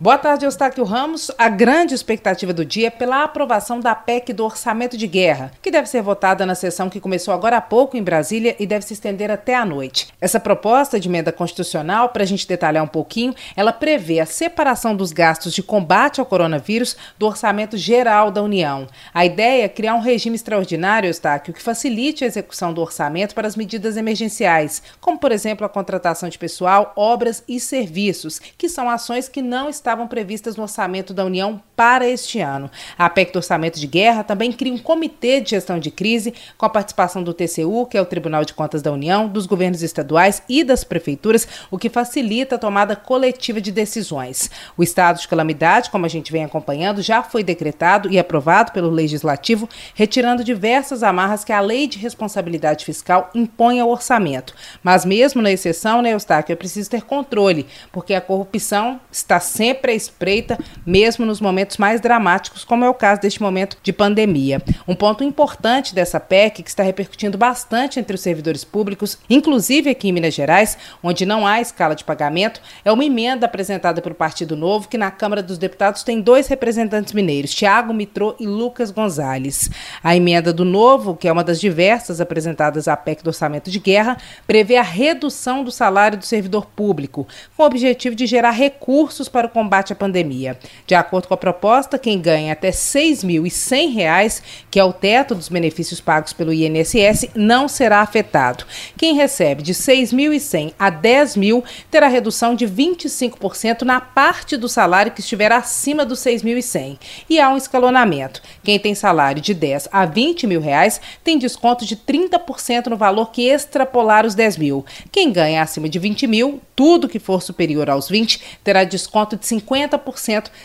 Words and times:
Boa 0.00 0.16
tarde, 0.16 0.44
Eustáquio 0.44 0.84
Ramos. 0.84 1.28
A 1.36 1.48
grande 1.48 1.92
expectativa 1.92 2.52
do 2.52 2.64
dia 2.64 2.86
é 2.86 2.90
pela 2.90 3.24
aprovação 3.24 3.80
da 3.80 3.96
PEC 3.96 4.32
do 4.32 4.44
Orçamento 4.44 4.96
de 4.96 5.08
Guerra, 5.08 5.50
que 5.60 5.72
deve 5.72 5.88
ser 5.88 6.02
votada 6.02 6.46
na 6.46 6.54
sessão 6.54 6.88
que 6.88 7.00
começou 7.00 7.34
agora 7.34 7.56
há 7.56 7.60
pouco 7.60 7.96
em 7.96 8.02
Brasília 8.04 8.54
e 8.60 8.66
deve 8.66 8.84
se 8.84 8.92
estender 8.92 9.28
até 9.28 9.56
a 9.56 9.66
noite. 9.66 10.06
Essa 10.20 10.38
proposta 10.38 11.00
de 11.00 11.08
emenda 11.08 11.32
constitucional, 11.32 12.10
para 12.10 12.22
a 12.22 12.26
gente 12.26 12.46
detalhar 12.46 12.84
um 12.84 12.86
pouquinho, 12.86 13.34
ela 13.56 13.72
prevê 13.72 14.20
a 14.20 14.26
separação 14.26 14.94
dos 14.94 15.10
gastos 15.10 15.52
de 15.52 15.64
combate 15.64 16.20
ao 16.20 16.26
coronavírus 16.26 16.96
do 17.18 17.26
orçamento 17.26 17.76
geral 17.76 18.30
da 18.30 18.40
União. 18.40 18.86
A 19.12 19.26
ideia 19.26 19.64
é 19.64 19.68
criar 19.68 19.96
um 19.96 20.00
regime 20.00 20.36
extraordinário, 20.36 21.08
Eustáquio, 21.08 21.52
que 21.52 21.60
facilite 21.60 22.22
a 22.22 22.28
execução 22.28 22.72
do 22.72 22.80
orçamento 22.80 23.34
para 23.34 23.48
as 23.48 23.56
medidas 23.56 23.96
emergenciais, 23.96 24.80
como, 25.00 25.18
por 25.18 25.32
exemplo, 25.32 25.66
a 25.66 25.68
contratação 25.68 26.28
de 26.28 26.38
pessoal, 26.38 26.92
obras 26.94 27.42
e 27.48 27.58
serviços, 27.58 28.40
que 28.56 28.68
são 28.68 28.88
ações 28.88 29.28
que 29.28 29.42
não 29.42 29.68
estão 29.68 29.87
estavam 29.88 30.06
previstas 30.06 30.54
no 30.54 30.64
orçamento 30.64 31.14
da 31.14 31.24
União 31.24 31.62
para 31.74 32.06
este 32.06 32.40
ano. 32.40 32.70
A 32.98 33.08
PEC 33.08 33.32
do 33.32 33.36
Orçamento 33.36 33.80
de 33.80 33.86
Guerra 33.86 34.22
também 34.22 34.52
cria 34.52 34.72
um 34.72 34.76
comitê 34.76 35.40
de 35.40 35.50
gestão 35.50 35.78
de 35.78 35.90
crise 35.90 36.34
com 36.58 36.66
a 36.66 36.68
participação 36.68 37.22
do 37.22 37.32
TCU, 37.32 37.86
que 37.86 37.96
é 37.96 38.02
o 38.02 38.04
Tribunal 38.04 38.44
de 38.44 38.52
Contas 38.52 38.82
da 38.82 38.92
União, 38.92 39.26
dos 39.26 39.46
governos 39.46 39.82
estaduais 39.82 40.42
e 40.46 40.62
das 40.62 40.84
prefeituras, 40.84 41.48
o 41.70 41.78
que 41.78 41.88
facilita 41.88 42.56
a 42.56 42.58
tomada 42.58 42.94
coletiva 42.94 43.62
de 43.62 43.72
decisões. 43.72 44.50
O 44.76 44.82
estado 44.82 45.20
de 45.20 45.26
calamidade, 45.26 45.88
como 45.88 46.04
a 46.04 46.08
gente 46.08 46.30
vem 46.30 46.44
acompanhando, 46.44 47.00
já 47.00 47.22
foi 47.22 47.42
decretado 47.42 48.12
e 48.12 48.18
aprovado 48.18 48.72
pelo 48.72 48.90
Legislativo, 48.90 49.66
retirando 49.94 50.44
diversas 50.44 51.02
amarras 51.02 51.44
que 51.44 51.52
a 51.52 51.60
Lei 51.60 51.86
de 51.86 51.98
Responsabilidade 51.98 52.84
Fiscal 52.84 53.30
impõe 53.34 53.80
ao 53.80 53.88
orçamento. 53.88 54.54
Mas 54.82 55.06
mesmo 55.06 55.40
na 55.40 55.50
exceção, 55.50 56.02
né, 56.02 56.12
Eustáquio, 56.12 56.52
é 56.52 56.56
preciso 56.56 56.90
ter 56.90 57.04
controle, 57.04 57.66
porque 57.90 58.12
a 58.12 58.20
corrupção 58.20 59.00
está 59.10 59.40
sempre 59.40 59.77
sempre 59.78 59.92
à 59.92 59.94
espreita, 59.94 60.58
mesmo 60.84 61.24
nos 61.24 61.40
momentos 61.40 61.76
mais 61.76 62.00
dramáticos, 62.00 62.64
como 62.64 62.84
é 62.84 62.88
o 62.88 62.94
caso 62.94 63.20
deste 63.20 63.40
momento 63.40 63.76
de 63.80 63.92
pandemia. 63.92 64.60
Um 64.88 64.94
ponto 64.94 65.22
importante 65.22 65.94
dessa 65.94 66.18
PEC, 66.18 66.64
que 66.64 66.68
está 66.68 66.82
repercutindo 66.82 67.38
bastante 67.38 68.00
entre 68.00 68.16
os 68.16 68.20
servidores 68.20 68.64
públicos, 68.64 69.18
inclusive 69.30 69.88
aqui 69.88 70.08
em 70.08 70.12
Minas 70.12 70.34
Gerais, 70.34 70.76
onde 71.00 71.24
não 71.24 71.46
há 71.46 71.60
escala 71.60 71.94
de 71.94 72.02
pagamento, 72.02 72.60
é 72.84 72.90
uma 72.90 73.04
emenda 73.04 73.46
apresentada 73.46 74.02
pelo 74.02 74.16
Partido 74.16 74.56
Novo, 74.56 74.88
que 74.88 74.98
na 74.98 75.12
Câmara 75.12 75.42
dos 75.42 75.58
Deputados 75.58 76.02
tem 76.02 76.20
dois 76.20 76.48
representantes 76.48 77.12
mineiros, 77.12 77.54
Tiago 77.54 77.94
Mitrô 77.94 78.34
e 78.40 78.46
Lucas 78.46 78.90
Gonzalez. 78.90 79.70
A 80.02 80.16
emenda 80.16 80.52
do 80.52 80.64
Novo, 80.64 81.14
que 81.14 81.28
é 81.28 81.32
uma 81.32 81.44
das 81.44 81.60
diversas 81.60 82.20
apresentadas 82.20 82.88
à 82.88 82.96
PEC 82.96 83.22
do 83.22 83.28
Orçamento 83.28 83.70
de 83.70 83.78
Guerra, 83.78 84.16
prevê 84.44 84.76
a 84.76 84.82
redução 84.82 85.62
do 85.62 85.70
salário 85.70 86.18
do 86.18 86.26
servidor 86.26 86.66
público, 86.66 87.28
com 87.56 87.62
o 87.62 87.66
objetivo 87.66 88.16
de 88.16 88.26
gerar 88.26 88.50
recursos 88.50 89.28
para 89.28 89.46
o 89.46 89.50
combate 89.50 89.67
combate 89.68 89.92
à 89.92 89.96
pandemia. 89.96 90.58
De 90.86 90.94
acordo 90.94 91.28
com 91.28 91.34
a 91.34 91.36
proposta, 91.36 91.98
quem 91.98 92.18
ganha 92.18 92.54
até 92.54 92.68
R$ 92.68 92.72
6.100, 92.72 94.42
que 94.70 94.80
é 94.80 94.84
o 94.84 94.94
teto 94.94 95.34
dos 95.34 95.50
benefícios 95.50 96.00
pagos 96.00 96.32
pelo 96.32 96.54
INSS, 96.54 97.28
não 97.34 97.68
será 97.68 98.00
afetado. 98.00 98.64
Quem 98.96 99.14
recebe 99.14 99.62
de 99.62 99.72
R$ 99.72 99.78
6.100 99.78 100.72
a 100.78 100.86
R$ 100.86 100.96
10.000 101.02 101.62
terá 101.90 102.08
redução 102.08 102.54
de 102.54 102.66
25% 102.66 103.82
na 103.82 104.00
parte 104.00 104.56
do 104.56 104.70
salário 104.70 105.12
que 105.12 105.20
estiver 105.20 105.52
acima 105.52 106.06
dos 106.06 106.24
R$ 106.24 106.32
6.100. 106.32 106.98
E 107.28 107.38
há 107.38 107.50
um 107.50 107.56
escalonamento. 107.58 108.40
Quem 108.64 108.78
tem 108.78 108.94
salário 108.94 109.42
de 109.42 109.52
10 109.52 109.88
a 109.92 110.06
20 110.06 110.46
mil 110.46 110.62
reais 110.62 110.98
tem 111.22 111.38
desconto 111.38 111.84
de 111.84 111.94
30% 111.94 112.86
no 112.86 112.96
valor 112.96 113.30
que 113.30 113.50
extrapolar 113.50 114.24
os 114.24 114.34
10 114.34 114.56
mil. 114.56 114.86
Quem 115.12 115.30
ganha 115.30 115.60
acima 115.60 115.90
de 115.90 115.98
20 115.98 116.26
mil, 116.26 116.62
tudo 116.74 117.08
que 117.08 117.18
for 117.18 117.42
superior 117.42 117.90
aos 117.90 118.08
20, 118.08 118.40
terá 118.64 118.84
desconto 118.84 119.36
de 119.36 119.44
50%, 119.44 119.57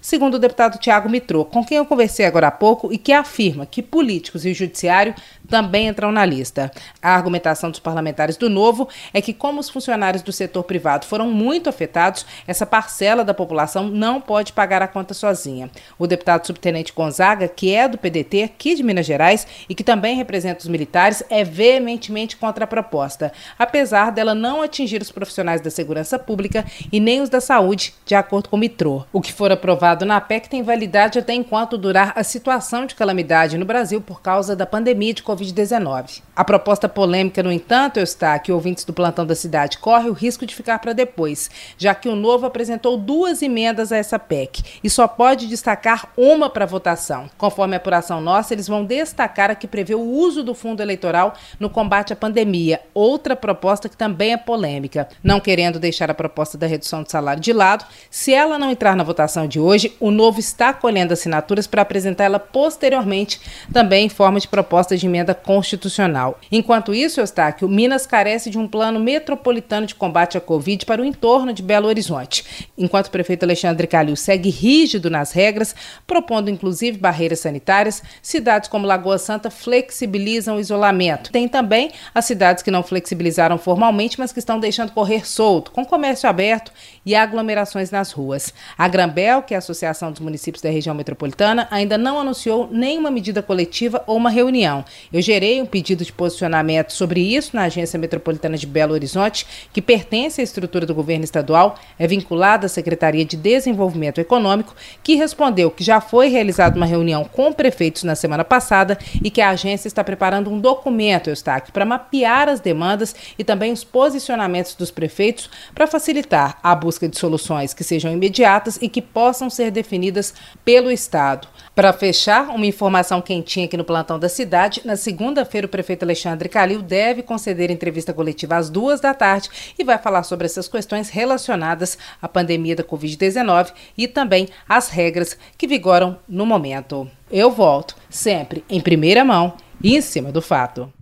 segundo 0.00 0.34
o 0.34 0.38
deputado 0.38 0.78
Tiago 0.78 1.08
Mitrô, 1.08 1.44
com 1.44 1.64
quem 1.64 1.78
eu 1.78 1.86
conversei 1.86 2.26
agora 2.26 2.48
há 2.48 2.50
pouco 2.50 2.92
e 2.92 2.98
que 2.98 3.12
afirma 3.12 3.66
que 3.66 3.82
políticos 3.82 4.44
e 4.44 4.54
judiciário 4.54 5.14
também 5.48 5.88
entram 5.88 6.12
na 6.12 6.24
lista. 6.24 6.70
A 7.02 7.14
argumentação 7.14 7.70
dos 7.70 7.80
parlamentares 7.80 8.36
do 8.36 8.50
Novo 8.50 8.88
é 9.12 9.20
que, 9.20 9.32
como 9.32 9.60
os 9.60 9.70
funcionários 9.70 10.22
do 10.22 10.32
setor 10.32 10.62
privado 10.64 11.06
foram 11.06 11.30
muito 11.30 11.68
afetados, 11.68 12.26
essa 12.46 12.66
parcela 12.66 13.24
da 13.24 13.32
população 13.32 13.88
não 13.88 14.20
pode 14.20 14.52
pagar 14.52 14.82
a 14.82 14.88
conta 14.88 15.14
sozinha. 15.14 15.70
O 15.98 16.06
deputado 16.06 16.46
subtenente 16.46 16.92
Gonzaga, 16.92 17.48
que 17.48 17.74
é 17.74 17.88
do 17.88 17.98
PDT 17.98 18.42
aqui 18.42 18.74
de 18.74 18.82
Minas 18.82 19.06
Gerais 19.06 19.46
e 19.68 19.74
que 19.74 19.84
também 19.84 20.16
representa 20.16 20.60
os 20.60 20.68
militares, 20.68 21.22
é 21.30 21.42
veementemente 21.42 22.36
contra 22.36 22.64
a 22.64 22.68
proposta, 22.68 23.32
apesar 23.58 24.12
dela 24.12 24.34
não 24.34 24.62
atingir 24.62 25.00
os 25.00 25.10
profissionais 25.10 25.60
da 25.60 25.70
segurança 25.70 26.18
pública 26.18 26.64
e 26.92 27.00
nem 27.00 27.20
os 27.20 27.28
da 27.28 27.40
saúde, 27.40 27.94
de 28.04 28.14
acordo 28.14 28.48
com 28.48 28.56
o 28.56 28.60
Mitrô. 28.78 29.04
O 29.12 29.20
que 29.20 29.32
for 29.32 29.50
aprovado 29.50 30.06
na 30.06 30.20
PEC 30.20 30.48
tem 30.48 30.62
validade 30.62 31.18
até 31.18 31.34
enquanto 31.34 31.76
durar 31.76 32.12
a 32.14 32.22
situação 32.22 32.86
de 32.86 32.94
calamidade 32.94 33.58
no 33.58 33.64
Brasil 33.64 34.00
por 34.00 34.22
causa 34.22 34.54
da 34.54 34.64
pandemia 34.64 35.12
de 35.12 35.22
Covid-19. 35.22 35.48
Covid-19. 35.48 36.22
A 36.34 36.44
proposta 36.44 36.88
polêmica, 36.88 37.42
no 37.42 37.50
entanto, 37.50 37.98
está 37.98 38.38
que 38.38 38.52
ouvintes 38.52 38.84
do 38.84 38.92
plantão 38.92 39.26
da 39.26 39.34
cidade 39.34 39.78
corre 39.78 40.08
o 40.08 40.12
risco 40.12 40.46
de 40.46 40.54
ficar 40.54 40.78
para 40.78 40.92
depois, 40.92 41.50
já 41.76 41.94
que 41.94 42.08
o 42.08 42.14
Novo 42.14 42.46
apresentou 42.46 42.96
duas 42.96 43.42
emendas 43.42 43.90
a 43.90 43.96
essa 43.96 44.18
PEC 44.18 44.62
e 44.82 44.90
só 44.90 45.08
pode 45.08 45.46
destacar 45.46 46.12
uma 46.16 46.48
para 46.48 46.66
votação. 46.66 47.28
Conforme 47.36 47.74
a 47.74 47.78
apuração 47.78 48.20
nossa, 48.20 48.54
eles 48.54 48.68
vão 48.68 48.84
destacar 48.84 49.50
a 49.50 49.54
que 49.54 49.66
prevê 49.66 49.94
o 49.94 50.00
uso 50.00 50.42
do 50.42 50.54
fundo 50.54 50.82
eleitoral 50.82 51.34
no 51.58 51.70
combate 51.70 52.12
à 52.12 52.16
pandemia, 52.16 52.80
outra 52.94 53.34
proposta 53.34 53.88
que 53.88 53.96
também 53.96 54.32
é 54.32 54.36
polêmica. 54.36 55.08
Não 55.22 55.40
querendo 55.40 55.78
deixar 55.78 56.10
a 56.10 56.14
proposta 56.14 56.56
da 56.56 56.66
redução 56.66 57.02
do 57.02 57.10
salário 57.10 57.42
de 57.42 57.52
lado, 57.52 57.84
se 58.10 58.32
ela 58.32 58.58
não 58.58 58.67
entrar 58.68 58.96
na 58.96 59.04
votação 59.04 59.46
de 59.46 59.60
hoje, 59.60 59.94
o 60.00 60.10
Novo 60.10 60.40
está 60.40 60.72
colhendo 60.72 61.12
assinaturas 61.12 61.66
para 61.66 61.82
apresentá-la 61.82 62.38
posteriormente, 62.38 63.40
também 63.72 64.06
em 64.06 64.08
forma 64.08 64.40
de 64.40 64.48
proposta 64.48 64.96
de 64.96 65.06
emenda 65.06 65.18
emenda 65.18 65.34
constitucional. 65.34 66.38
Enquanto 66.50 66.94
isso, 66.94 67.20
Eustáquio, 67.20 67.68
Minas 67.68 68.06
carece 68.06 68.50
de 68.50 68.58
um 68.58 68.68
plano 68.68 69.00
metropolitano 69.00 69.86
de 69.86 69.94
combate 69.94 70.38
à 70.38 70.40
Covid 70.40 70.86
para 70.86 71.02
o 71.02 71.04
entorno 71.04 71.52
de 71.52 71.62
Belo 71.62 71.88
Horizonte. 71.88 72.44
Enquanto 72.76 73.08
o 73.08 73.10
prefeito 73.10 73.42
Alexandre 73.42 73.86
Calil 73.86 74.16
segue 74.16 74.48
rígido 74.48 75.10
nas 75.10 75.32
regras, 75.32 75.74
propondo 76.06 76.48
inclusive 76.48 76.98
barreiras 76.98 77.40
sanitárias, 77.40 78.02
cidades 78.22 78.68
como 78.68 78.86
Lagoa 78.86 79.18
Santa 79.18 79.50
flexibilizam 79.50 80.56
o 80.56 80.60
isolamento. 80.60 81.30
Tem 81.32 81.48
também 81.48 81.90
as 82.14 82.24
cidades 82.24 82.62
que 82.62 82.70
não 82.70 82.82
flexibilizaram 82.82 83.58
formalmente, 83.58 84.18
mas 84.18 84.32
que 84.32 84.38
estão 84.38 84.60
deixando 84.60 84.92
correr 84.92 85.26
solto, 85.26 85.72
com 85.72 85.84
comércio 85.84 86.28
aberto 86.28 86.72
e 87.04 87.14
aglomerações 87.14 87.90
nas 87.90 88.12
ruas. 88.12 88.47
A 88.76 88.88
Grambel, 88.88 89.42
que 89.42 89.54
é 89.54 89.56
a 89.56 89.58
Associação 89.58 90.10
dos 90.10 90.20
Municípios 90.20 90.62
da 90.62 90.70
Região 90.70 90.94
Metropolitana, 90.94 91.68
ainda 91.70 91.98
não 91.98 92.18
anunciou 92.18 92.68
nenhuma 92.70 93.10
medida 93.10 93.42
coletiva 93.42 94.02
ou 94.06 94.16
uma 94.16 94.30
reunião. 94.30 94.84
Eu 95.12 95.22
gerei 95.22 95.60
um 95.60 95.66
pedido 95.66 96.04
de 96.04 96.12
posicionamento 96.12 96.92
sobre 96.92 97.20
isso 97.20 97.54
na 97.54 97.64
Agência 97.64 97.98
Metropolitana 97.98 98.56
de 98.56 98.66
Belo 98.66 98.92
Horizonte, 98.94 99.46
que 99.72 99.82
pertence 99.82 100.40
à 100.40 100.44
estrutura 100.44 100.86
do 100.86 100.94
governo 100.94 101.24
estadual, 101.24 101.76
é 101.98 102.06
vinculada 102.06 102.66
à 102.66 102.68
Secretaria 102.68 103.24
de 103.24 103.36
Desenvolvimento 103.36 104.20
Econômico, 104.20 104.74
que 105.02 105.14
respondeu 105.14 105.70
que 105.70 105.84
já 105.84 106.00
foi 106.00 106.28
realizada 106.28 106.76
uma 106.76 106.86
reunião 106.86 107.24
com 107.24 107.52
prefeitos 107.52 108.02
na 108.02 108.14
semana 108.14 108.44
passada 108.44 108.98
e 109.22 109.30
que 109.30 109.40
a 109.40 109.50
agência 109.50 109.88
está 109.88 110.02
preparando 110.04 110.50
um 110.50 110.60
documento, 110.60 111.30
Eustáquio, 111.30 111.72
para 111.72 111.84
mapear 111.84 112.48
as 112.48 112.60
demandas 112.60 113.14
e 113.38 113.44
também 113.44 113.72
os 113.72 113.84
posicionamentos 113.84 114.74
dos 114.74 114.90
prefeitos 114.90 115.50
para 115.74 115.86
facilitar 115.86 116.58
a 116.62 116.74
busca 116.74 117.08
de 117.08 117.18
soluções 117.18 117.74
que 117.74 117.84
sejam 117.84 118.12
imediatas 118.38 118.78
e 118.80 118.88
que 118.88 119.02
possam 119.02 119.50
ser 119.50 119.70
definidas 119.70 120.32
pelo 120.64 120.90
Estado. 120.90 121.48
Para 121.74 121.92
fechar, 121.92 122.48
uma 122.50 122.66
informação 122.66 123.20
quentinha 123.20 123.66
aqui 123.66 123.76
no 123.76 123.84
plantão 123.84 124.18
da 124.18 124.28
cidade, 124.28 124.82
na 124.84 124.96
segunda-feira, 124.96 125.66
o 125.66 125.70
prefeito 125.70 126.04
Alexandre 126.04 126.48
Calil 126.48 126.82
deve 126.82 127.22
conceder 127.22 127.70
entrevista 127.70 128.12
coletiva 128.12 128.56
às 128.56 128.70
duas 128.70 129.00
da 129.00 129.12
tarde 129.12 129.50
e 129.78 129.84
vai 129.84 129.98
falar 129.98 130.22
sobre 130.22 130.46
essas 130.46 130.68
questões 130.68 131.10
relacionadas 131.10 131.98
à 132.22 132.28
pandemia 132.28 132.76
da 132.76 132.84
Covid-19 132.84 133.72
e 133.96 134.06
também 134.06 134.48
as 134.68 134.88
regras 134.88 135.36
que 135.56 135.66
vigoram 135.66 136.18
no 136.28 136.46
momento. 136.46 137.08
Eu 137.30 137.50
volto 137.50 137.96
sempre 138.08 138.64
em 138.68 138.80
primeira 138.80 139.24
mão 139.24 139.54
e 139.82 139.96
em 139.96 140.00
cima 140.00 140.32
do 140.32 140.40
fato. 140.40 140.92